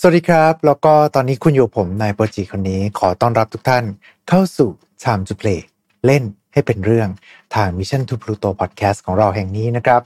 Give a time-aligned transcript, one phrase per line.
[0.00, 3.84] สวัสดีครับ แล้วก็ตอนนี้คุณอยู่ผมนายโปรจิคนนี้ ขอต้อนรับทุกท่าน
[4.28, 4.70] เข้าสู่
[5.02, 5.60] Time to Play
[6.06, 7.08] เล่นให้เป็นเรื่อง
[7.54, 10.00] ทาง Mission to Pluto Podcast ของเราแห่งนี้นะครับ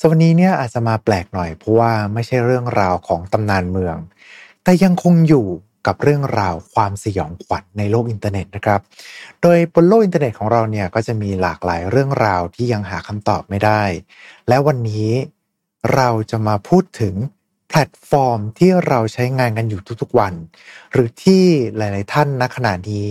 [0.00, 3.96] วันนี้เนี่ยอาจจะมาแปลกหน่อย เพราะว่าไม่ใช่เรื่องราวของตำนานเมือง
[4.64, 5.46] แต่ยังคงอยู่
[5.86, 8.80] กับเรื่องราวความสยองขวัญในโลกอินเทอร์เน็ตนะครับ
[9.42, 13.82] โดยบนโลกอินเทอร์เน็ตของเราเนี่ยก็จะมีหลากหลายเรื่องราวที่ยังหาคำตอบไม่ได้
[14.48, 15.10] และวันนี้
[15.94, 17.16] เราจะมาพูดถึง
[17.68, 20.34] แพลตฟอร์มที่เราใช้งานกันอยู่ทุกๆวัน
[20.92, 21.44] หรือที่
[21.76, 23.10] หลายๆท่านณขณะนี้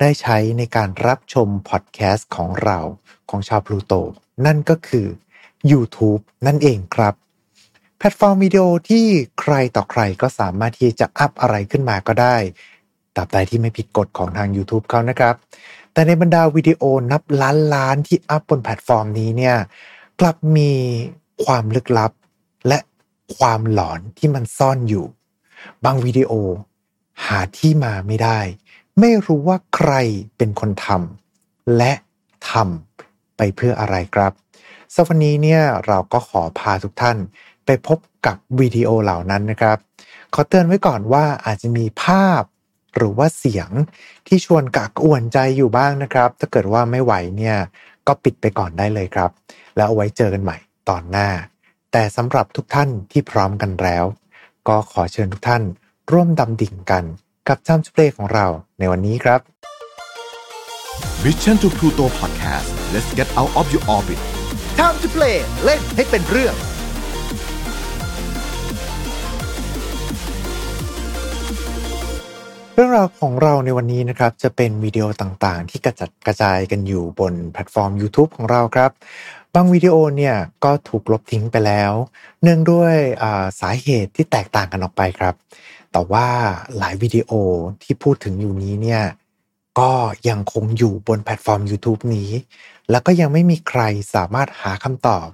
[0.00, 2.78] ได้ใช้ในการรับชมพอดแคสต์ของเรา
[3.30, 3.92] ของชาวพลูโต
[4.46, 5.06] นั่นก็คือ
[5.70, 7.14] YouTube นั่นเองครับ
[7.98, 9.06] แพลตฟอร์มวิดีโอที่
[9.40, 12.36] ใครต่อใครก็สามารถที่จะอัพอะไรขึ้นมาก็ได้
[13.16, 15.34] ตราบใดที่ไม่ผิดกฎของทาง YouTube เขานะครับ
[15.92, 19.56] แต่ในบรรดาวิดีโอนับล้านล้านที่อัพบนแพลตฟอร์มนี้เนี่ย
[20.20, 20.72] กลับมี
[21.44, 22.12] ความลึกลับ
[23.36, 25.06] ความหลอนที่มันซ่อนอยู่
[25.84, 26.32] บางวิดีโอ
[27.24, 28.40] หาที่มาไม่ได้
[28.98, 29.92] ไม่รู้ว่าใคร
[30.36, 31.92] เป็นคนทำและ
[32.50, 34.32] ทำไปเพื่ออะไรครับ
[34.94, 37.16] สวันนี้เนี่ยเราก็ขอพาทุกท่าน
[37.66, 39.78] ไปพบกับวิดีโอเหล่านั้นนะครับ
[40.34, 42.42] ขอเตือนไว้ก่อนว่าอาจจะมีภาพ
[42.96, 43.70] หรือว่าเสียง
[44.26, 47.56] ที่ชวนกักอ่วนใจอยู่บ้างนะครับ ถ้าเกิดว่าไม่ไหวเนี่ย
[48.06, 49.30] ก็ปิดไปก่อนได้เลยครับ
[49.76, 50.56] แล้วเอาไว้เจอกันใหม่
[50.88, 51.28] ตอนหน้า
[51.92, 54.04] แต่สำหรับทุกท่านที่พร้อมกันแล้ว
[54.68, 55.62] ก็ขอเชิญทุกท่าน
[56.12, 57.04] ร่วมดำดิ่งกัน
[57.48, 58.46] กับจ้ำสเปรย์ของเรา
[58.78, 59.40] ในวันนี้ครับ
[61.24, 64.20] Mission to Pluto Podcast let's get out of your orbit
[64.78, 66.54] Time to play เล่นให้เป็นเรื่อง
[72.74, 78.90] เรื่องราวของเราในวันนี้นะครับ จะเป็นวิดีโอต่างๆ ที่กระจัดกระจายกันอยู่บนแพลตฟอร์ม YouTube ของเราครับ
[79.54, 81.92] บางวิดีโอเนี่ยก็ถูกลบทิ้งไปแล้ว
[82.42, 82.94] เนื่องด้วย
[83.60, 85.34] สาเหตุที่แตกต่างกันออกไปครับ
[85.92, 86.26] แต่ว่า
[86.78, 87.30] หลายวิดีโอ
[87.82, 89.02] ที่พูดถึงอยู่นี้เนี่ย
[89.80, 89.92] ก็
[90.28, 92.30] ยังคงอยู่บนแพลตฟอร์ม YouTube นี้
[92.90, 93.82] แล้วก็ยังไม่มีใคร
[94.14, 95.28] สามารถหาคำตอบ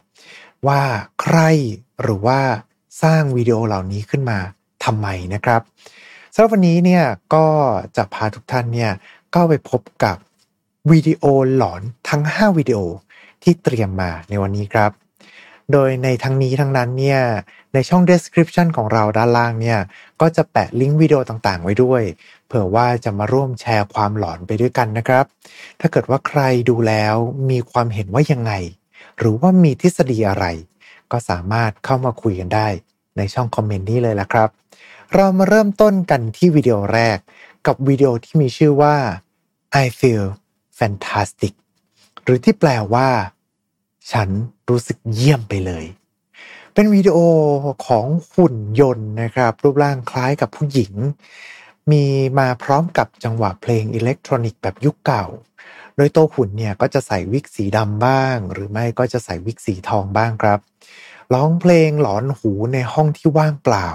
[0.66, 0.82] ว่า
[1.22, 1.38] ใคร
[2.02, 2.40] หรือว่า
[3.02, 4.38] สร้างวิดีโอเหล่านี้ขึ้นมา
[4.84, 5.60] ทำไมนะครับ
[6.34, 7.46] สำหรับวันนี้เนี่ยก็
[7.96, 8.92] จะพาทุกท่านเนี่ย
[9.34, 10.16] ก็ไปพบกับ
[10.90, 11.24] วิดีโอ
[11.56, 12.78] หลอนทั้ง 5 วิดีโอ
[13.42, 14.90] ที่เตรียมมาในวันนี้ครับ
[15.72, 17.20] โดยในทั้งนี้ทั้งนั้นเนี่ย
[17.74, 19.78] ในช่อง description ของเราด้านล่างเนี่ย
[20.20, 22.02] ก็จะแปะลิงก์วิดีโอต่างๆ ไว้ด้วย
[22.46, 25.24] เผื่อว่าจะมาร่วมแชร์ความหลอนไปด้วยกันนะครับ
[25.80, 27.14] ถ้าเกิดว่าใครดูแล้ว
[27.50, 28.52] มีความเห็นว่ายังไง
[29.18, 30.44] หรือว่ามีทฤษฎีอะไร
[31.12, 32.68] ก็สามารถเข้ามาคุยกันได้
[33.16, 34.48] ในช่องคอมเมนต์นี้เลยละครับ
[35.14, 37.18] เรามาเริ่มต้นกันที่วิดีโอแรก
[37.66, 38.96] กับวิดีโอที่มีชื่อว่า
[39.82, 40.24] I feel
[40.78, 41.54] fantastic
[42.28, 43.08] หรือที่แปลว่า
[44.12, 44.28] ฉัน
[44.68, 45.84] รู้สึกเยี่ยมไปเลย
[46.74, 47.18] เป็นวิดีโอ
[47.86, 50.92] ของหุ่นยนต์นะครับ รูปร่างคล้ายกับผู้หญิง
[51.90, 52.04] มี
[52.38, 55.26] มาพร้อมกับจังหวะเพลงอิเล็กทรอนิกส์แบบยุคเก่า
[55.96, 60.60] โดยตัวหุ่นเนี่ยก็จะใส่วิกสีดำบ้าง หรือไม่ก็จะใส่วิกสีทองบ้างครับ
[61.34, 63.88] ร้องเพลงหลอนหูในห้องที่ว่างเปล่า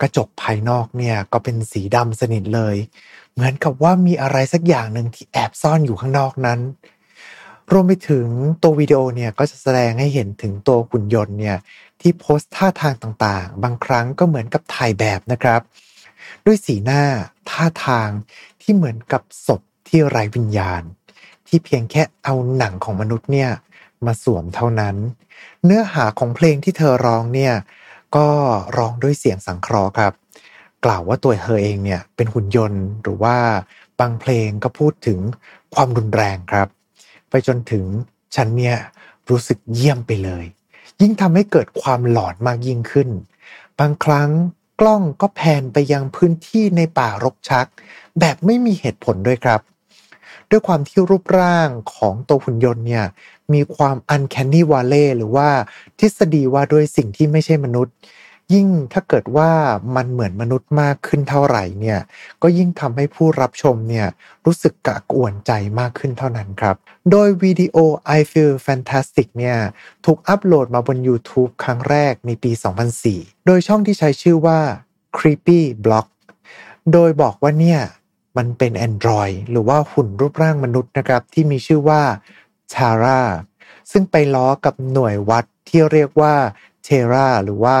[0.00, 2.76] กระจกภายนอกเนี่ยก็เป็นสีดำสนิทเลย
[3.32, 6.60] เหมือนกับว่ามีอะไรสักอย่างหนึ่งที่แอบซ่อนอยู่ข้างนอกนั้น
[7.72, 8.26] รวมไปถึง
[8.62, 11.58] ตัววิดีโอเนี่ยก็จะแสดงให้เห็นถึงตัวหุ่นยนต์เนี่ย
[12.00, 15.60] ที่โพสท่าทางต่างๆ บางครั้งก็เหมือนกับถ่ายแบบนะครับ
[16.46, 17.02] ด้วยสีหน้า
[17.50, 18.10] ท่าทาง
[18.62, 20.82] ที่เหมือนกับศพที่ไร้วิญญาณ
[21.48, 23.50] ที่เพียงแค่เอาหนังของมนุษย์เนี่ย
[24.06, 24.96] มาสวมเท่านั้น
[25.64, 27.54] เนื้อหาของเพลงที่เธอร้องเนี่ย
[28.16, 28.28] ก็
[28.76, 30.12] ร้องด้วยเสียงสังเคราะห์ครับ
[30.84, 33.36] กล่าวว่าตัวเธอเองเนี่ยเป็นหุ่นยนต์หรือว่า
[34.00, 35.18] บางเพลงก็พูดถึง
[35.74, 36.68] ความรุนแรงครับ
[37.30, 37.84] ไปจนถึง
[38.36, 38.76] ฉันเนี่ย
[39.28, 40.44] รู้สึกเยี่ยมไปเลย
[41.00, 43.08] ยิ่งทำให้เกิดความหลอนมากยิ่งขึ้น
[43.78, 44.30] บางครั้ง
[44.80, 47.66] กล้องก็แพนไปยังพื้นที่ในป่ารกชัก
[48.20, 49.60] แบบไม่มีเหตุผลด้วยครับ
[50.50, 53.04] ด้วยความที่รูปร่างของตัวหุ่นยนต์เนี่ย
[53.52, 55.48] มีความ uncanny valley หรือว่า
[55.98, 57.94] ทฤษฎีว่าด้วยสิ่งที่ไม่ใช่มนุษย์
[58.52, 59.50] ยิ่งถ้าเกิดว่า
[59.96, 62.00] มันเหมือนมนุษย์มากขึ้นเท่าไหร่เนี่ย
[62.42, 64.06] ก็ยิ่งทำให้ผู้รับชมเนี่ย
[64.44, 66.76] รู้สึกกะกวนใจมากขึ้นเท่านั้นครับ
[67.10, 67.76] โดยวิดีโอ
[68.18, 69.58] I Feel Fantastic เนี่ย
[70.06, 72.50] ถูกอัปโหลดมาบน YouTube ครั้งแรกในปี
[72.98, 74.58] 2004 โดยช่องที่ใช้ชื่อว่า
[75.16, 76.06] Creepy Block
[76.92, 77.80] โดยบอกว่าเนี่ย
[78.36, 82.02] มันเป็น Android หรือว่าหุ่นรูปร่างมนุษย์นะครับ ที่มีชื่อว่า
[82.72, 83.20] ชาร่า
[83.92, 86.34] ซึ่งไปล้อกับหน่วยวัดที่เรียกว่า
[86.84, 87.78] เทราหรือว่า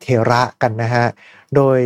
[0.00, 1.06] เทระกันนะฮะ
[1.56, 1.78] โดย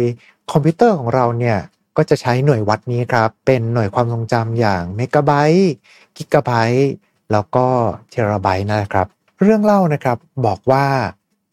[0.52, 1.58] คอมพิวเตอร์ของเราเนี่ย
[1.96, 5.72] ก็จะใช้หน่วยวัดนี้ครับ เป็นหน่วยความทรงจำอย่างเมกะไบต์
[6.16, 6.92] กิกะไบต์
[7.32, 7.66] แล้วก็
[8.10, 9.06] เทราไบต์นะครับ
[9.42, 10.86] เรื่องเล่านะครับบอกว่า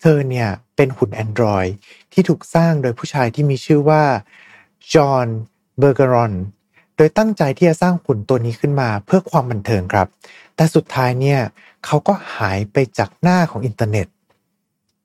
[0.01, 1.69] เธอเนี่ยเป็นหุ่น Android
[2.13, 4.03] ที่ถูกสร้างโดยผู้ชายที่มีชื่อว่า
[4.93, 5.27] จอห์น
[5.79, 6.33] เบอร์เกรอน
[6.97, 10.07] โดยตั้งใจที่จะสร้างหุ่นตัวนี้ขึ้นมาเพื่อความบันเทิงครับ
[10.55, 11.39] แต่สุดท้ายเนี่ย
[11.85, 14.07] เขาก็หายไปจากหน้าของอินเทอร์เน็ต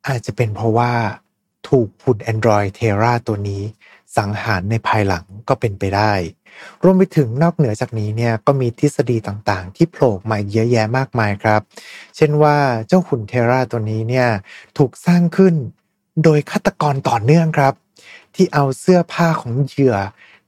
[0.08, 0.92] อาจจะเป็นเพราะว่า
[1.68, 3.62] ถูกหุ่น Android Terra ตัวนี้
[4.16, 6.12] สังหารในภายหลังก็เป็นไปได้
[6.82, 11.60] รวมไปถึงนอกเหนือจากนี้เนี่ยก็มีทฤษฎีต่างๆ ที่โผล่มาเยอะแยะมากมายครับ
[12.16, 12.56] เช่นว่า
[12.86, 14.28] เจ้าหุ่นเทราตัวนี้เนี่ย
[14.78, 15.54] ถูกสร้างขึ้น
[16.24, 17.74] โดยฆาตกรต่อเนื่องครับ
[18.34, 19.96] ที่เอาเสื้อผ้าของเหยื่อ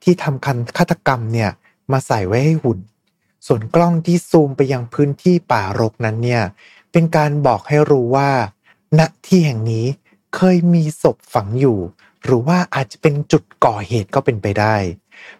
[0.02, 1.50] ที่ทำคันฆาตกรรมเนี่ย
[1.92, 2.78] มาใส่ไว้ให้หุ่น
[3.46, 6.42] ส่วนกล้องที่ซูมไปยังพื้นที่ป่ารกนั้นเนี่ย
[6.92, 8.30] เป็นการบอกให้รู้ว่า
[8.98, 9.86] ณที่แห่งนี้
[10.36, 11.78] เคยมีศพฝังอยู่
[12.24, 14.76] หรือว่าอาจจะเป็นจุดก่อเหตุก็เป็นไปได้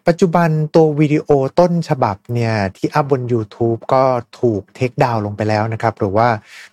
[0.06, 1.28] ปัจจุบันตัววิดีโอ
[1.60, 4.04] ต้นฉบับเนี่ยที่อัพบน YouTube ก็
[4.40, 6.28] ถูก take down ลงไปแล้วนะครับ หรือว่า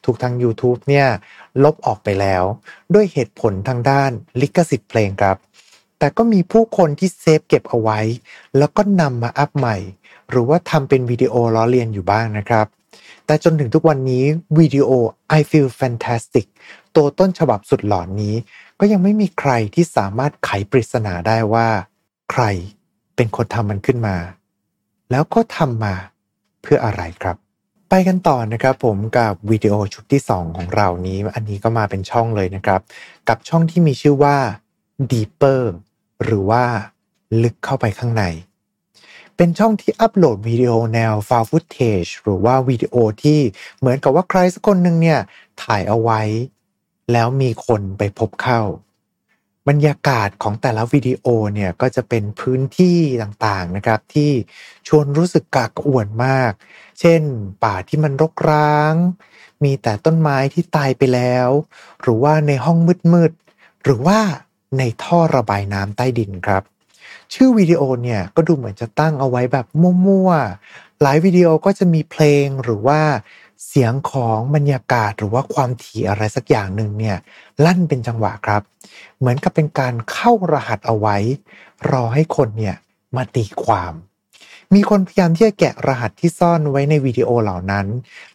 [0.06, 1.08] ถูกทาง YouTube เนี่ย
[1.64, 2.44] ลบออกไปแล้ว
[2.94, 4.12] ด้วยเหตุผลทางด้าน
[4.42, 5.38] ลิขสิทธิ์เพลงครับ
[6.00, 8.00] แต่ก็มีผู้คนที่เซฟเก็บเอาไว้
[8.58, 9.78] แล้วก็นำมาอัพใหม่
[10.30, 12.68] หรือว่าทำเป็นวิดีโอล้อเลียนอยู่บ้างนะครับ
[13.30, 14.26] แต่จนถึงทุกวันนี้
[14.58, 14.90] วิดีโอ
[15.40, 16.48] I Feel Fantastic
[16.96, 18.36] ตัวต้นฉบับสุดหลอนนี้
[18.80, 21.68] ก็ยังไม่มีใครที่สามารถไขปริศนาได้ว่า
[22.32, 22.44] ใคร
[23.16, 24.18] เป็นคนทำมันขึ้นมา
[25.12, 25.96] แล้วก็ทำมา
[26.62, 27.36] เพื่ออะไรครับ
[27.90, 32.82] ไปกันต่อนะครับผมกับวิดีโอชุดที่ 2 ของเรานี้ อันนี้ก็มาเป็นช่องเลยนะครับ
[33.30, 34.38] กับช่องที่มีชื่อว่า
[35.12, 35.62] Deeper
[36.24, 36.64] หรือว่า
[37.44, 38.24] ลึกเข้าไปข้างใน
[39.42, 43.40] เป็นช่องที่อัปโหลดวิดีโอแนว f o u l footage หรือว่าวิดีโอที่
[43.80, 45.20] เหมือนกับว่าใครสักคนหนึ่งเนี่ย
[45.64, 46.22] ถ่ายเอาไว้
[47.12, 48.62] แล้วมีคนไปพบเข้า
[49.70, 54.32] บรรยากาศของแต่ละวิดีโอเนี่ยก็จะเป็นพื้นที่ต่างๆนะครับที่
[54.88, 56.52] ชวนรู้สึกกากอ่วนมาก
[57.00, 57.22] เช่น
[57.64, 58.94] ป่าที่มันรกร้าง
[59.64, 61.50] มีแต่ต้นไม้ที่ตายไปแล้ว
[62.02, 62.78] หรือว่าในห้อง
[63.14, 64.20] มืดๆหรือว่า
[64.78, 66.64] ในท่อระบายน้ำใต้ดินครับ
[67.34, 69.66] ชื่อวิดีโอเนี่ยก็ดูเหมือนจะตั้งเอาไว้แบบ
[70.06, 73.00] มั่วๆ หลายวิดีโอก็จะมีเพลงหรือว่า
[73.68, 77.18] เสียงของบรรยากาศหรือว่าความถี่อะไรสักอย่างหนึ่งเนี่ย
[77.66, 78.62] ลั่นเป็นจังหวะครับ
[79.20, 81.18] เหมือนกับเป็นการเข้ารหัสเอาไว้
[81.92, 82.76] รอให้คนเนี่ย
[83.16, 83.94] มาตีความ
[84.74, 87.86] มีคนพยายามที่จะแกะรหัสที่ซ่อนไว้ในวิดีโอเหล่านั้น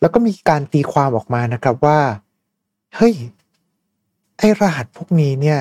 [0.00, 2.00] แล้วก็มีการตีความออกมานะครับว่า
[2.96, 3.14] เฮ้ย
[4.38, 5.60] ไอรหัสพวกนี้เนี่ย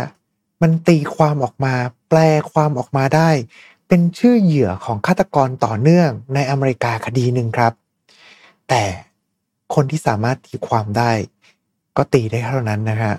[0.63, 1.73] มันตีความออกมา
[2.09, 2.19] แปล
[2.51, 3.29] ความออกมาได้
[3.87, 7.73] เป็นชื่อเหยื่อของฆาตกรต่อเนื่องในอเมริกาคดีหนึ่งครับ
[8.69, 8.83] แต่
[9.73, 11.11] คนที่สามารถตีความได้
[11.97, 13.15] ก็ตีได้เท่านั้นนะฮะ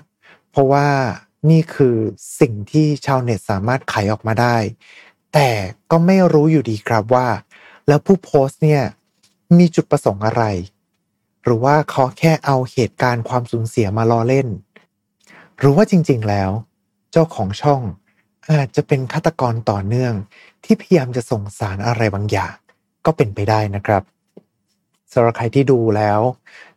[0.51, 0.87] เพราะว่า
[1.49, 1.95] นี่คือ
[2.39, 4.57] สิ่งที่ชาวเน็ตสามารถไขออกมาได้
[5.33, 5.49] แต่
[5.91, 7.27] ก็ไม่รู้อยู่ดีครับว่า
[7.87, 8.83] แล้วผู้โพสต์เนี่ย
[9.57, 10.43] มีจุดประสงค์อะไร
[11.43, 14.47] หรือว่าเขาแค่เอาเหตุการณ์ความสูญเสียมาล้อเล่น
[15.57, 16.51] หรือว่าจริงๆแล้ว
[17.17, 17.81] เจ้าของช่อง
[18.51, 20.13] อาจจะเป็นฆาตกรต่อเนื่อง
[20.63, 22.55] ที่พยายามจะส่งสารอะไรบางอย่าง
[23.05, 24.03] ก็เป็นไปได้นะครับ
[25.13, 26.19] สำหรับใครที่ดูแล้ว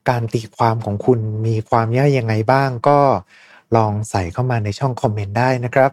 [0.09, 2.99] การตีความของคุณมีความยากยังไงบ้างก็
[3.77, 5.91] ลองใส่เข้ามาในช่องคอมเมนต์ได้นะครับ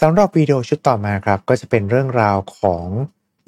[0.00, 2.86] สำหรับวิดีโอชุดต่อมาครับ ก็จะเป็นเรื่องราวของ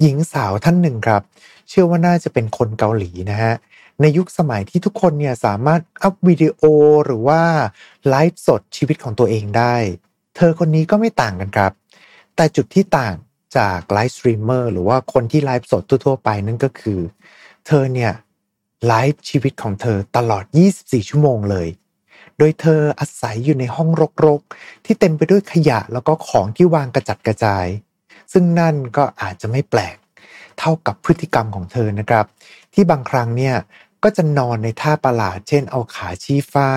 [0.01, 1.21] หญิงสาวท่านหนึ่งครับ
[1.69, 3.53] เชื่อว่าน่าจะเป็นคนเกาหลีนะฮะ
[4.01, 6.61] ในยุคสมัยที่ทุกคนเนี่ยสามารถอัพวิดีโอ
[7.05, 7.41] หรือว่า
[8.09, 9.75] ไลฟ์สดชีวิตของตัวเองได้
[10.41, 11.71] เธอคนนี้ก็ไม่ต่างกันครับ
[12.35, 13.15] แต่จุดที่ต่าง
[13.57, 16.99] จาก live streamer หรือว่าคนที่ไลฟ์สดทั่วๆไปนั่นก็คือ
[17.67, 18.11] เธอเนี่ย
[18.87, 20.43] ไลฟ์ชีวิตของเธอตลอด
[20.77, 21.67] 24 ชั่วโมงเลย
[22.37, 23.89] โดยเธออาศัยอยู่ในห้อง
[24.25, 27.65] รกๆ ที่เต็มไปด้วยขยะแล้วก็ของที่วางกระจัดกระจาย
[28.31, 29.97] ซึ่งนั่นก็อาจจะไม่แปลก
[30.59, 32.25] เท่ากับพฤติกรรมของเธอนะครับ
[32.73, 33.55] ที่บางครั้งเนี่ย
[34.03, 36.69] ก็จะนอนในท่าประหลาด เช่นเอาขาชี้ฟ้า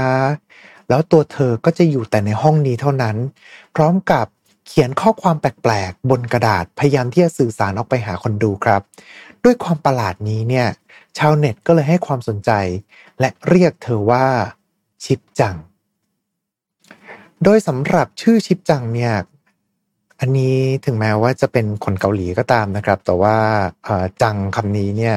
[0.88, 3.16] แล้วตัวเธอก็จะอยู่แต่ในห้องนี้เท่านั้น
[3.76, 4.26] พร้อมกับ
[4.66, 8.82] เขียนข้อความแปลกๆ บนกระดาษพยายามที่จะสื่อสารออกไปหาคนดูครับ
[9.44, 10.68] ด้วยความประหลาดนี้เนี่ย
[11.18, 12.50] ชาวเน็ตก็เลยให้ความสนใจ
[13.20, 14.26] และเรียกเธอว่า
[15.04, 15.56] ชิปจัง
[17.44, 19.14] โดยสำหรับชื่อชิปจังเนี่ย
[20.20, 23.36] อันนี้ถึงแม้ว่าจะเป็นคนเกาหลีก็ตามนะครับ แต่ว่า
[24.22, 25.16] จังคำนี้เนี่ย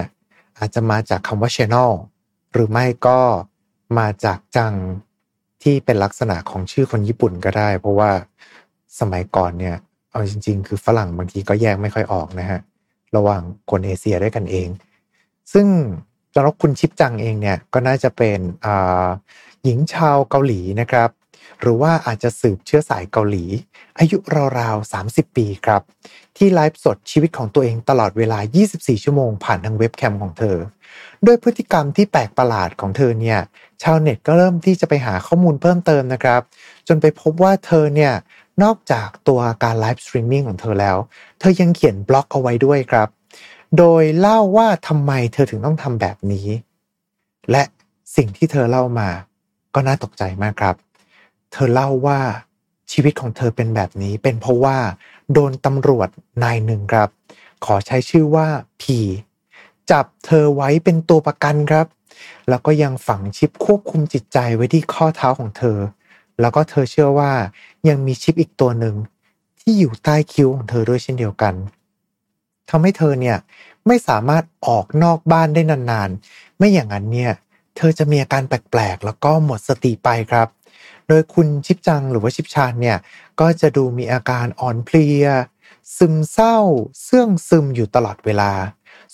[0.58, 1.92] อาจจะมาจากคำว่า channel
[2.54, 3.20] หรือไม่ก็
[3.98, 4.74] มาจากจัง
[5.66, 8.12] ที่เป็นลักษณะของชื่อคนญี่ปุ่นก็ได้ เพราะว่า
[9.00, 9.76] สมัยก่อนเนี่ย
[10.12, 12.60] เอาจริง ๆ คือฝรั่งบางทีก็แยกไม่ค่อยออกนะฮะ
[13.16, 13.42] ระหว่าง
[13.72, 14.70] คนเอเชียด้วยกันเอง
[15.54, 15.68] ซึ่ง
[16.34, 18.40] สำหรับคุณชิปจังเองเนี่ยก็น่าจะเป็น
[19.64, 21.10] หญิงชาวเกาหลีนะครับ
[21.62, 23.46] หรือว่าอาจจะสืบเชื้อสายเกาหลี
[24.00, 24.18] อายุ
[24.60, 25.82] ราวๆ30 ปีครับ
[26.38, 28.40] ที่ไลฟ์สดชีวิตของตัวเองตลอดเวลา
[28.72, 30.58] 24 ชั่วโมงผ่านทางเว็บแคมของเธอ
[31.26, 33.40] ด้วยพฤติกรรมที่แปลกประหลาดของเธอเนี่ย
[33.84, 36.42] ชาวเน็ตก็เริ่มที่จะไปหาข้อมูลเพิ่มเติมนะครับ
[36.88, 38.14] จนไปพบว่าเธอเนี่ย
[38.64, 40.98] นอกจากตัวการ live streaming ของเธอแล้ว
[41.40, 43.10] เธอยังเขียนบล็อกเอาไว้ด้วยครับ
[43.78, 46.48] โดยเล่าว่าทำไมเธอถึงต้องทำแบบนี้
[47.52, 47.64] และ
[48.16, 49.10] สิ่งที่เธอเล่ามา
[49.76, 50.76] ก็น่าตกใจมากครับ
[51.52, 52.20] เธอเล่าว่า
[52.92, 54.78] ชีวิตของเธอเป็นแบบนี้เป็นเพราะว่า
[55.34, 56.10] โดนตำรวจ
[56.44, 57.10] นายหนึ่งครับ
[57.66, 58.48] ขอใช้ชื่อว่า
[58.82, 59.00] พี
[59.92, 61.88] จับเธอไว้เป็นตัวประกันครับ
[62.50, 65.78] แล้วก็ยังฝังชิปควบคุมจิตใจไว้ที่ข้อเท้าของเธอ
[66.42, 67.34] แล้วก็เธอเชื่อว่า
[67.90, 68.96] ยังมีชิปอีกตัวหนึ่ง
[69.60, 71.54] ที่อยู่ใต้คิ้วของเธอด้วยเช่นเดียวกัน
[72.70, 73.38] ทำให้เธอเนี่ย
[73.88, 77.34] ไม่สามารถออกนอกบ้านได้นานๆ ไม่อย่างนั้นเนี่ย
[77.78, 80.48] เธอจะมีอาการแปลกๆ แล้วก็หมดสติไปครับ
[81.08, 82.98] โดยคุณชิปจังหรือว่าชิปชานเนี่ย
[83.40, 85.28] ก็จะดูมีอาการอ่อนเพลีย
[85.98, 86.58] ซึมเศร้า
[87.04, 88.52] เสื่องซึมอยู่ตลอดเวลา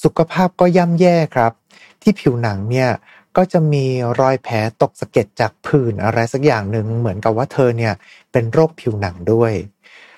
[0.03, 1.51] สุขภาพก็ย่ำแย่ครับ
[2.01, 2.89] ที่ผิวหนังเนี่ย
[3.37, 3.85] ก็จะมี
[4.19, 7.93] รอยแผลตกสะเก็ดจากผื่นอะไรสักอย่างหนึ่งเหมือนกับว่าเธอเนี่ย
[8.31, 9.53] เป็นโรคผิวหนังด้วย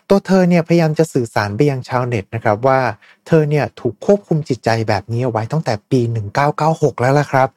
[0.09, 2.79] ตัวเธอเนี่ยพยายามจะสื่อสารไปยังชาวเน็ตนะครับว่า
[3.27, 6.01] เธอเนี่ยถูกควบคุมจิตใจแบบนี้เอาไว้ตั้งแต่ปี
[6.51, 7.49] 1996 แล้วล่ะครับ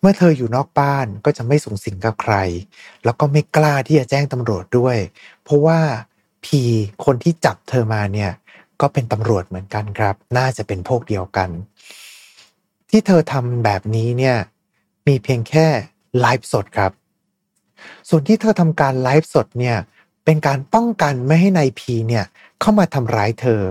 [0.00, 2.34] เมื่อเธออยู่นอกบ้านก็จะไม่สูงสิงกับใคร
[3.04, 4.96] แล้วก็ไม่กล้าที่จะแจ้งตำรวจด้วย
[5.42, 5.80] เพราะว่า
[6.44, 6.62] พี
[7.04, 8.30] คนที่จับเธอมาเนี่ย
[8.80, 11.48] ก็เป็นตำรวจเหมือนกันครับ น่าจะเป็นพวกเดียวกัน
[12.90, 14.36] ที่เธอทำแบบนี้เนี่ย
[15.06, 15.66] มีเพียงแค่
[16.20, 16.92] ไลฟ์สดครับ
[18.08, 19.76] ส่วนที่เธอทำการไลฟ์สดเนี่ย
[20.24, 22.24] เป็นการป้องกันไม่ให้นายพีเนี่ย
[22.60, 23.62] เข้ามาทำร้ายเธอ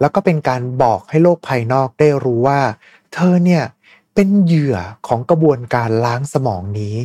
[0.00, 2.60] แล้วก็เป็นการบอกให้โลกภายนอกได้รู้ว่า
[3.14, 3.62] เธอเนี่ย
[4.18, 6.96] เป็นเหยื่อของกระบวนการล้างสมองนี้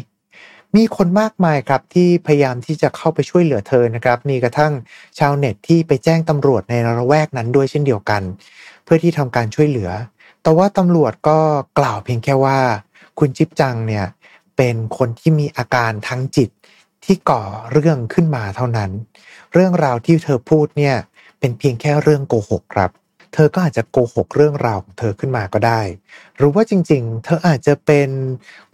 [0.76, 4.74] มีคนมากมายครับที่พยายามที่จะเข้าไปช่วยเหลือเธอนะครับ มีกระทั่ง
[5.20, 8.22] ชาวเน็ตที่ไปแจ้งตำรวจในระแวกนั้นด้วยเช่นเดียวกัน
[8.84, 9.90] เพื่อที่ทำการช่วยเหลือ
[10.42, 11.40] แต่ว่าตำรวจก็
[11.80, 12.60] กล่าวเพียงแค่ว่า
[13.20, 14.06] คุณจิ๊บจังเนี่ย
[14.58, 16.50] เป็นคนที่มีอาการทางจิต
[17.06, 18.92] ที่ก่อเรื่องขึ้นมาเท่านั้น
[19.54, 20.96] เรื่องราวที่เธอพูดเนี่ย
[21.40, 22.92] เป็นเพียงแค่เรื่องโกหกครับ
[23.34, 25.82] เธอก็อาจจะโกหกเรื่องราวของเธอขึ้นมาก็ได้
[26.38, 28.10] หรือว่าจริงๆ เธออาจจะเป็น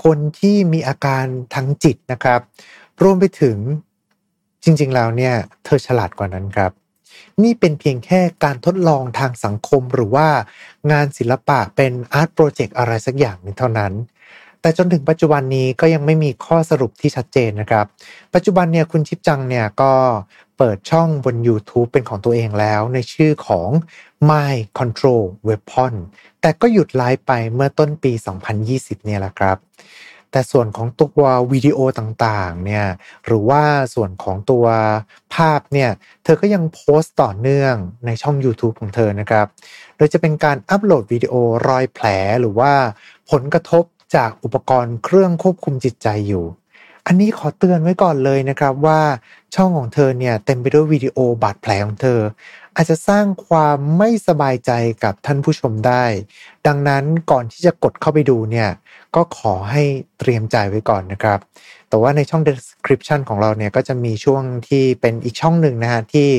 [0.04, 2.42] คนที่มีอาการทางจิตนะครับ
[3.04, 3.58] รวมไปถึง
[4.64, 5.36] จริงๆ แล้วเนี่ย
[5.66, 6.72] เธอฉลาดกว่านั้นครับ
[7.44, 10.28] นี่เป็นเพียงแค่การทดลองทางสังคมหรือว่า
[10.92, 13.94] งานศิลปะเป็น art project อะไรสักอย่างนึงเท่านั้น
[14.62, 17.86] แต่จนถึงปัจจุบันนี้ก็ยังไม่มีข้อสรุปที่ชัดเจนนะครับ
[18.34, 19.94] ปัจจุบันเนี่ยคุณชิปจังเนี่ยก็
[20.58, 23.70] เปิดช่องบน YouTube เป็นของตัวเองแล้วในชื่อของ
[24.30, 25.94] Mind Control Weapon
[26.42, 28.12] แต่ก็หยุดไลฟ์ไปเมื่อต้นปี
[28.60, 29.58] 2020 เนี่ยแหละครับ
[30.32, 32.86] แต่ส่วนของตัววิดีโอต่างๆ เนี่ย
[33.26, 33.64] หรือว่า
[33.96, 34.66] ส่วนของตัว
[35.36, 35.90] ภาพเนี่ย
[36.24, 39.48] เธอก็ยังโพสต์ต่อเนื่องในช่อง YouTube ของเธอนะครับ
[39.98, 41.34] โดยจะเป็นการอัปโหลดวิดีโอ
[41.68, 42.06] รอยแผล
[42.42, 42.74] หรือว่า
[43.32, 43.84] ผลกระทบ
[44.16, 46.46] จากอุปกรณ์เครื่องควบคุมจิตใจอยู่
[47.08, 49.00] อันนี้ขอเตือนไว้ก่อนเลยนะครับว่า
[49.56, 52.20] ช่องของเธอเนี่ยเต็มไปด้วยวิดีโอบาดแผลของเธอ
[52.80, 54.72] อาจจะสร้างความไม่สบายใจ
[55.04, 56.06] กับท่านผู้ชมได้
[56.68, 58.70] ดังนั้นก่อนที่จะกดเข้าไปดูเนี่ย
[59.16, 59.84] ก็ขอให้
[60.20, 61.40] เตรียมใจไว้ก่อนนะครับ
[61.90, 66.30] แต่ว่าในช่อง description ของเราเนี่ยก็จะมีช่วงที่เป็นอีกช่องหนึ่งนะฮะที่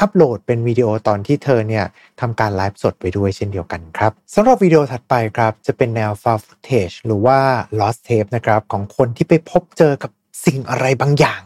[0.00, 1.84] อัปโหลดเป็นวิดีโอตอนที่เธอเนี่ย
[2.20, 7.38] ทำการไลฟ์สดไปด้วยเช่นเดียวกันครับสำหรับวิดีโอถัดไปครับ จะเป็นแนว file footage หรือว่า
[7.80, 10.10] lost tape นะครับของคนที่ไปพบเจอกับ
[10.44, 11.40] สิ่งอะไรบางอย่าง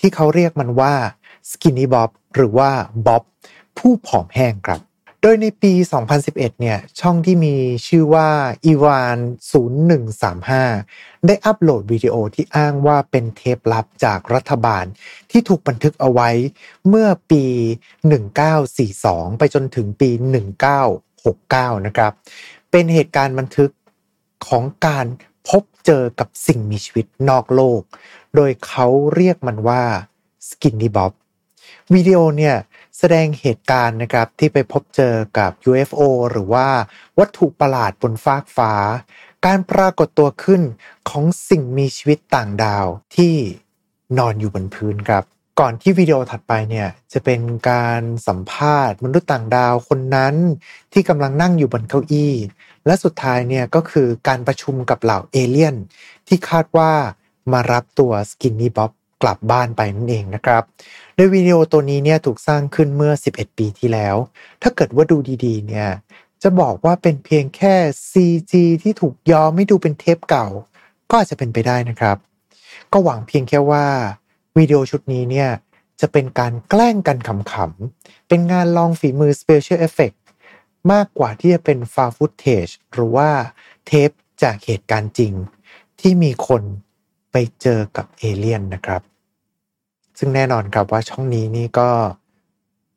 [0.00, 0.92] ที่เขาเรียกมันว่า
[1.50, 2.70] skinny bob หรือว่า
[3.06, 3.24] บ๊อบ
[3.78, 4.80] ผู้ผอมแห้งครับ
[5.22, 5.72] โดยในปี
[6.16, 7.54] 2011 เนี่ย ช่องที่มี
[7.86, 8.28] ชื่อว่า
[8.64, 9.18] อีวาน
[10.42, 14.84] 0135 ได้อัปโหลดวิดีโอที่อ้างว่าเป็นเทปลับจากรัฐบาล
[15.30, 16.30] ที่ถูกบันทึกเอาไว้
[16.88, 17.44] เมื่อปี
[18.62, 20.10] 1942 ไปจนถึงปี
[20.98, 22.12] 1969 นะครับ
[22.70, 23.70] เป็นเหตุการณ์บันทึก
[24.46, 25.06] ของการ
[25.48, 27.80] พบเจอกับสิ่งมีชีวิตนอกโลก
[28.34, 29.82] โดยเขาเรียกมันว่า
[30.48, 31.12] Skinny Bob
[31.94, 32.56] วิดีโอเนี่ย
[32.98, 36.00] แสดงเหตุการณ์นะครับที่ไปพบเจอกับ UFO
[36.30, 36.68] หรือว่า
[37.18, 38.72] วัตถุประหลาดบนฟากฟ้า
[39.46, 40.62] การปรากฏตัวขึ้น
[41.08, 42.86] ของสิ่งมีชีวิตต่างดาว
[43.16, 43.34] ที่
[44.18, 45.24] นอนอยู่บนพื้นครับ
[45.60, 47.40] ก่อนที่วิดีโอถัดไปเนี่ยจะเป็น
[47.70, 50.34] การสัมภาษณ์มนุษย์ต่างดาวคนนั้น
[50.92, 52.34] ที่กำลังนั่งอยู่บนเก้าอี้
[52.86, 55.76] และสุดท้ายเนี่ยก็คือการประชุมกับเหล่าเอเลี่ยน
[56.28, 56.92] ที่คาดว่า
[57.52, 60.62] มารับตัวสกินนี่บ๊อบ กลับบ้านไปนั่นเองนะครับ
[61.14, 64.16] โดยวิดีโอตัวนี้เนี่ยถูกสร้างขึ้นเมื่อ 11 ปีที่แล้ว
[64.62, 65.88] ถ้าเกิดว่าดูดีๆ เนี่ย
[66.42, 67.74] จะบอกว่าเป็นเพียงแค่
[68.10, 70.48] CG ที่ถูกยอมไม่ดูเป็นเทปเก่า
[71.10, 72.16] ก็อาจจะเป็นไปได้นะครับ
[72.92, 73.86] ก็หวังเพียงแค่ว่า
[74.56, 75.50] วิดีโอชุดนี้เนี่ย
[76.00, 80.16] จะเป็นการแกล้งกันขำๆ เป็นงานลองฝีมือ Special Effect
[80.92, 83.30] มากกว่าที่จะเป็นฟาฟุตเทจหรือว่า
[83.86, 84.10] เทป
[84.42, 85.32] จากเหตุการณ์จริง
[86.00, 86.62] ที่มีคน
[87.32, 89.02] ไปเจอกับเอเลี่ยนนะครับ
[90.18, 91.88] ซึ่งแน่นอนครับว่าช่องนี้นี่ก็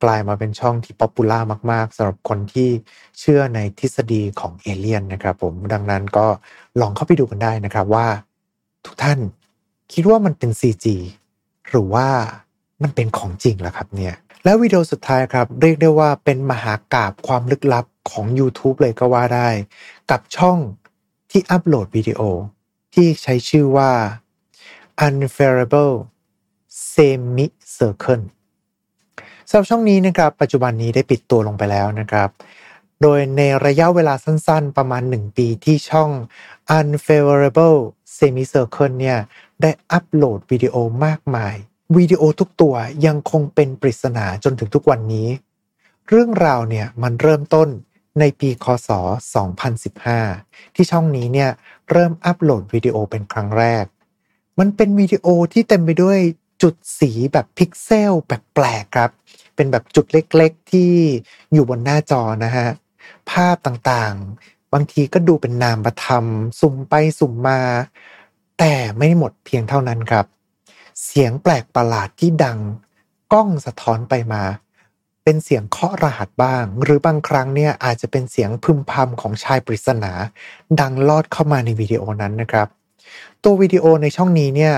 [0.03, 1.39] กลายมาเป็นช่องที่ popular
[1.71, 2.69] มาก ๆสำหรับคนที่
[3.19, 6.25] เชื่อในทฤษฎีของเอเลี่ยนนะครับ ผมดังนั้นก็
[6.79, 8.07] ลองเข้าไปดูกันได้นะครับว่า
[8.85, 9.19] ทุกท่าน
[9.93, 10.85] คิดว่ามันเป็น CG
[11.69, 12.07] หรือว่า
[12.83, 19.47] มันเป็นของจริงแล้วครับเนี่ย แล้ววิดีโอสุดท้ายครับ เรียกได้ว่าเป็นมหากาพย์ความลึกลับของ YouTube เลยก็ว่าได้
[20.11, 20.57] กับช่อง
[21.31, 22.21] ที่อัปโหลดวิดีโอ
[22.93, 23.91] ที่ใช้ชื่อว่า
[25.05, 25.95] Unfairable
[26.91, 27.45] Semi
[27.77, 28.23] Circle
[29.49, 32.29] สำหรับช่องนี้นะครับปัจจุบันนี้ได้ปิดตัวลงไปแล้วนะครับ
[33.01, 36.09] โดยในระยะเวลาสั้นๆ ประมาณ 1 ปีที่ช่อง
[36.77, 37.79] Unfavorable
[38.15, 39.17] Semi Circle เนี่ย
[39.61, 41.55] ได้อัปโหลดวิดีโอมากมาย
[41.97, 45.27] วิดีโอทุกตัวยังคงเป็นปริศนาจนถึงทุกวันนี้
[46.09, 47.69] เรื่องราวเนี่ยมันเริ่มต้น
[48.19, 48.89] ในปีคศ
[50.21, 51.49] 2015 ที่ช่องนี้เนี่ย
[51.91, 53.85] เริ่มอัปโหลดวิดีโอเป็นครั้งแรก
[54.59, 56.19] มันเป็นวิดีโอที่เต็มไปด้วย
[56.61, 59.11] จุดสีแบบพิกเซลแปลกๆครับ
[59.55, 60.93] เป็นแบบจุดเล็กๆ ที่
[61.53, 62.67] อยู่บนหน้าจอนะฮะ
[63.31, 66.25] ภาพต่างๆ บางทีก็ดูเป็นนามธรรม
[66.59, 67.61] สุ่มไปสุ่มมา
[68.59, 70.25] แต่ไม่หมดเพียงเท่านั้นครับ
[71.03, 72.59] เสียงแปลกประหลาดที่ดัง
[73.31, 74.43] กล้องสะท้อนไปมา
[75.23, 80.11] เป็นเสียงเคาะรหัสบ้าง หรือบางครั้งเนี่ยอาจจะเป็นเสียงพึมพำของชายปริศนา
[80.79, 82.67] ดังลอดเข้ามาในวิดีโอนั้นนะครับ
[83.43, 84.73] ตัววิดีโอในช่องนี้เนี่ย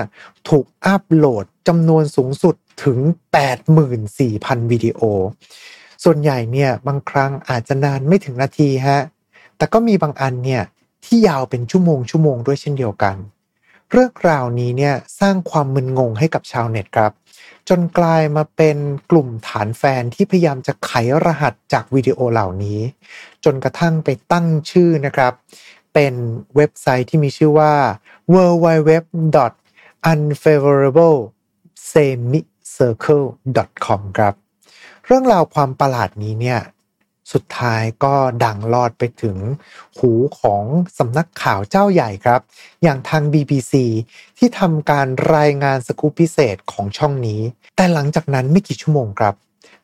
[0.48, 2.98] ถูกอัปโหลดจำนวนสูงสุดถึง
[4.04, 5.00] 84,000 วิดีโอ
[6.04, 9.00] ส่วนใหญ่เนี่ยบางครั้งอาจจะนานไม่ถึงนาทีฮะ
[9.56, 10.62] แต่ก็มีบางอันเนี่ย
[11.04, 13.16] ที่ยาวเป็นชั่วโมงชั่วโมงด้วยเช่นเดียวกัน
[13.90, 17.12] เรื่องราวนี้เนี่ยสร้างความมึนงงให้กับชาวเน็ตครับ
[17.68, 18.78] จนกลายมาเป็น
[19.10, 20.90] กลุ่มฐานแฟนที่พยายามจะไข
[21.24, 22.80] รหัสจากวิดีโอเหล่านี้
[23.44, 25.32] จนกระทั่งไปตั้งชื่อนะครับ
[25.94, 26.14] เป็น
[26.56, 27.74] เว็บไซต์ที่มีชื่อว่า
[28.34, 28.92] w w w
[30.12, 31.18] unfavorable
[31.92, 33.26] semicircle
[33.84, 34.34] com ครับ
[35.06, 36.60] เรื่องราวความประหลาดนี้เนี่ย
[37.34, 38.14] สุดท้ายก็
[38.44, 39.36] ดังลอดไปถึง
[39.98, 40.64] หูของ
[40.98, 42.40] สำนักข่าวเจ้าใหญ่ครับ
[42.82, 43.72] อย่างทาง BBC
[44.38, 47.40] ที่ทำการรายงานสกู๊ปพิเศษของช่องนี้
[47.76, 49.34] แต่หลังจากนั้นไม่กี่ชั่วโมงครับ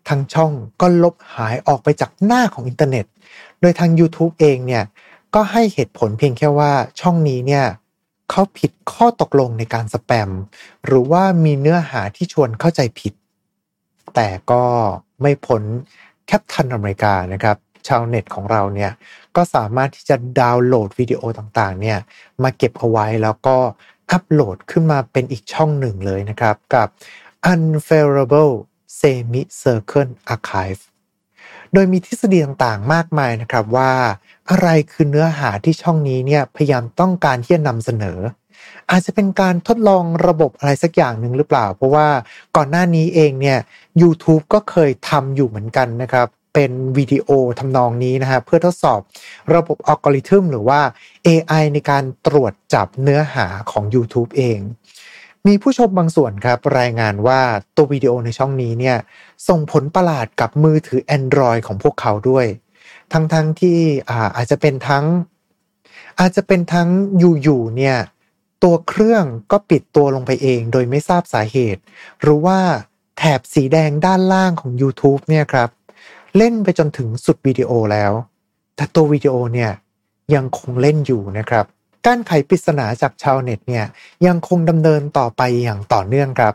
[0.09, 3.07] ทางช่องก็ลบหายออกไปจากหน้าของอินเทอร์เน็ต
[3.61, 4.85] โดยทาง YouTube เองเนี่ย
[5.35, 7.67] ก็ให้เหตุผลเพียงแค่ว่าช่องนี้เนี่ย
[8.31, 10.31] เขาผิดข้อตกลงในการสแปม
[10.85, 13.13] หรือว่ามีเนื้อหาที่ชวนเข้าใจผิด
[14.15, 14.65] แต่ก็
[15.23, 15.63] ไม่พ้น
[16.31, 17.57] แคปทันอเมริกานะครับ
[17.89, 18.93] ชาวเน็ตของเราเนี่ย
[19.37, 21.99] ก็สามารถที่จะดาวน์โหลดวิดีโอต่างๆเนี่ย
[22.43, 23.57] มาเก็บเอาไว้แล้วก็
[24.11, 26.89] อัปโหลดขึ้นมาเป็นอีกช่องหนึ่งเลยนะครับ กับ
[27.53, 28.55] Unfairable
[28.99, 30.83] Semi Circle Archive
[31.73, 33.93] โดยมีทฤษฎีต่างๆ มากมายนะครับว่า
[34.51, 38.19] อะไรคือเนื้อหาที่ช่องนี้เนี่ยพยายามต้องการที่จะนำเสนอ
[38.91, 42.09] อาจจะเป็นการทดลองระบบอะไรสักอย่างหนึ่งหรือเปล่า เพราะว่า
[42.57, 43.59] ก่อนหน้านี้เองเนี่ย
[44.03, 49.01] YouTube ก็เคยทำอยู่เหมือนกันนะครับ เป็นวิดีโอทำนองนี้นะฮะเพื่อทดสอบ
[49.55, 50.81] ระบบอัลกอริทึมหรือว่า
[51.27, 54.59] AI ในการตรวจจับเนื้อหาของ YouTube เอง
[55.47, 57.41] มีผู้ชมบางส่วนครับ รายงานว่า
[57.77, 58.97] ตัววิดีโอในช่องนี้เนี่ย
[59.49, 62.47] ส่งผลประหลาดกับมือถือ Android ของพวกเขาด้วย
[63.13, 65.05] ทั้งๆทที่อาอาจจะเป็นทั้ง
[66.21, 66.89] อาจจะเป็นทั้ง
[67.43, 67.97] อยู่ๆเนี่ย
[68.63, 71.83] ตัวเครื่องก็ปิดตัวลงไปเองโดยไม่ทราบสาเหตุ
[72.21, 72.59] หรือว่า
[73.19, 75.71] แถบสีแดงด้านล่างของ YouTube เนี่ยครับ
[76.37, 78.13] เล่นไปจนถึงสุดวิดีโอแล้ว
[78.77, 79.71] แต่ตัววิดีโอเนี่ย
[80.35, 81.65] ยังคงเล่นอยู่นะครับ
[82.07, 83.85] การไขปริศนาจากชาวเน็ตเนี่ย
[84.27, 86.55] ยังคงดำเนินต่อไปอย่างต่อเนื่องครับ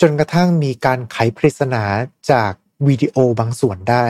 [0.00, 1.82] จนกระทั่งมีการไขปริศนา
[2.32, 2.52] จาก
[2.86, 4.06] วิดีโอบางส่วนได้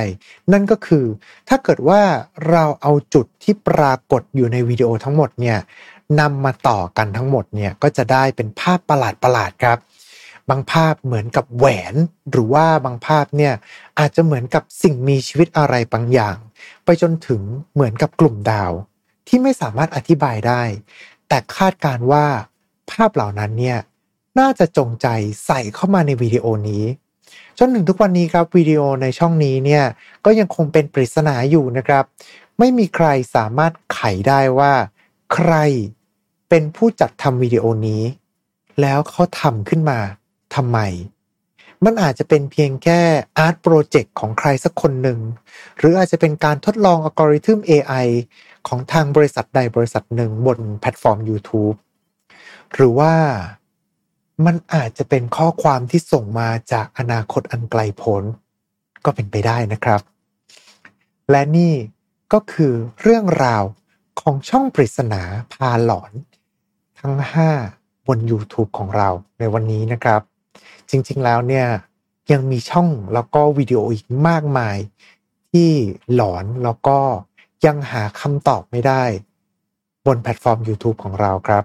[0.52, 1.04] นั่นก็คือ
[1.48, 2.02] ถ้าเกิดว่า
[2.50, 5.58] เราเอาจุดที่ปรากฏอยู่ในวิดีโอทั้งหมดเนี่ย
[6.20, 9.78] นำมาต่อกันทั้งหมดเนี่ยก็จะได้เป็นภาพประหลาดๆครับ
[10.48, 11.94] บางภาพเหมือนกับแหวน
[12.30, 13.54] หรือว่าบางภาพเนี่ย
[13.98, 16.36] อาจจะเหมือนกับสิ่งมีชีวิตอะไรบางอย่าง
[16.84, 17.42] ไปจนถึง
[17.74, 18.72] เหมือนกับกลุ่มดาว
[19.28, 20.62] ที่ไม่สามารถอธิบายได้
[21.28, 22.26] แต่คาดการว่า
[22.90, 23.78] ภาพเหล่านั้นเนี่ย
[24.38, 25.06] น่าจะจงใจ
[25.46, 26.84] ใส่เข้ามาในวิดีโอนี้
[27.58, 29.84] จนถึงทุกวันนี้ครับวิดีโอในช่องนี้เนี่ย
[30.24, 32.04] ก็ยังคงเป็นปริศนาอยู่นะครับ
[32.58, 34.72] ไม่มีใครสามารถไขได้ว่า
[35.34, 35.52] ใคร
[36.48, 38.02] เป็นผู้จัดทำวิดีโอนี้
[38.80, 39.98] แล้วเขาทำขึ้นมา
[40.54, 40.78] ทำไม
[41.84, 43.00] มันอาจจะเป็นเพียงแค่
[43.38, 45.20] art project ของใครสักคนหนึ่ง
[45.78, 48.06] หรืออาจจะเป็นการทดลองอัลกอริทึม AI
[48.68, 51.76] ของทางบริษัทใดบริษัทหนึ่งบนแพลตฟอร์ม YouTube
[52.74, 53.14] หรือว่า
[54.46, 58.22] มันอาจจะเป็นข้อความที่ส่งมาจากอนาคตอันไกลโพ้น
[59.04, 60.00] ก็เป็นไปได้นะครับ
[61.30, 61.74] และนี่
[62.32, 63.64] ก็คือเรื่องราว
[64.20, 66.12] ของช่องปริศนาพาหลอน
[67.00, 67.14] ทั้ง
[67.62, 70.20] 5 บน YouTube ของเราในวันนี้นะครับ
[70.90, 71.66] จริงๆแล้วเนี่ย
[72.32, 74.76] ยังมีช่องแล้วก็วิดีโออีกมากมาย
[75.52, 75.70] ที่
[76.14, 76.98] หลอนแล้วก็
[77.66, 79.02] ยังหาคำตอบไม่ได้
[80.06, 81.64] บนแพลตฟอร์ม YouTube ของเราครับ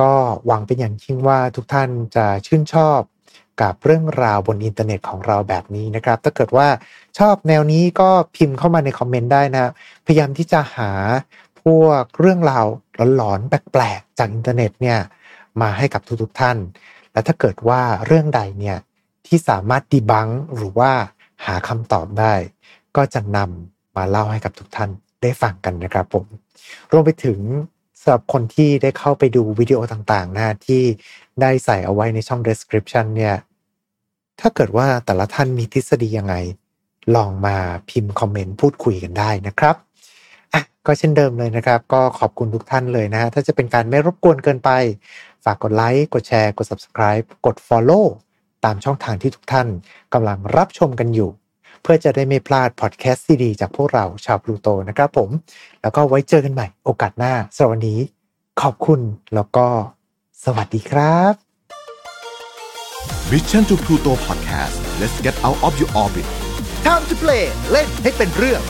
[0.00, 0.12] ก็
[0.46, 3.00] หวังเป็นอย่างยิ่งว่าทุกท่านจะชื่นชอบ
[3.62, 6.68] กับเรื่องราวบนอินเทอร์เน็ตของเราแบบนี้นะครับ ถ้าเกิดว่า
[7.18, 9.66] ชอบแนวนี้ก็พิมพ์เข้ามาในคอมเมนต์ได้นะ
[10.06, 10.90] พยายามที่จะหา
[11.64, 12.66] พวกเรื่องราว
[13.16, 14.98] หลอนๆแปลกๆจากอินเทอร์เน็ตเนี่ย
[15.60, 16.56] มาให้กับทุกๆท่าน
[17.12, 18.78] และถ้าเกิดว่าเรื่องใดเนี่ย
[19.26, 20.92] ที่สามารถ debunk หรือว่า
[21.44, 22.34] หาคำตอบได้
[22.96, 24.90] ก็จะนำมาเล่าให้กับทุกท่าน
[25.22, 26.24] ได้ฟังกันนะครับผม
[26.92, 27.40] รวมไปถึง
[28.00, 30.82] สำหรับคนที่ได้เข้าไปดูวิดีโอต่างๆนะที่
[31.40, 33.34] ได้ใส่เอาไว้ในช่อง description เนี่ย
[34.40, 36.34] ถ้าเกิดว่าแต่ละท่านมีทฤษฎียังไง
[37.16, 37.56] ลองมา
[37.90, 39.76] พิมพ์คอมเมนต์พูดคุยกันได้นะครับ
[40.86, 44.70] ก็เช่นเดิมเลยนะครับ ก็ขอบคุณทุกท่านเลยนะฮะถ้าจะเป็นการไม่รบกวนเกินไป
[45.44, 48.04] ฝากกดไลค์กดแชร์ กด subscribe กด follow
[48.64, 49.68] ตามช่องทางที่ทุกท่าน
[50.14, 51.30] กำลังรับชมกันอยู่
[51.82, 55.30] เพื่อจะได้ไม่พลาดพอดแคสต์ดีๆจากพวกเราชาวพลูโตนะครับผม
[55.82, 58.00] แล้วก็ไว้เจอกันใหม่โอกาสหน้าสำหรับวันนี้
[58.60, 59.00] ขอบคุณ
[59.34, 59.66] แล้วก็
[60.44, 61.34] สวัสดีครับ
[63.30, 66.26] Mission to Pluto Podcast let's get out of your orbit
[66.86, 68.62] Time to play เล่นให้เป็นเรื่อง